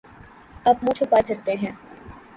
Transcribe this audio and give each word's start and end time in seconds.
اب 0.65 0.75
منہ 0.83 0.93
چھپائے 0.97 1.23
پھرتے 1.27 1.53
ہیں۔ 1.61 1.71